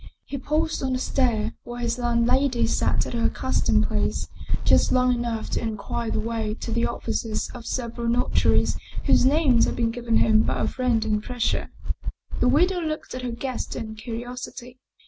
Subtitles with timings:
[0.25, 4.27] He paused on the stair, where his landlady sat at her accus tomed place,
[4.65, 9.65] just long enough to inquire the way to the offices of several notaries whose names
[9.65, 11.69] had been given him by a friend in Brescia.
[12.39, 14.79] The widow looked at her guest in curiosity.